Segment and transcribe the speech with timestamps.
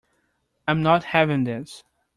[0.67, 1.83] I'm not having this.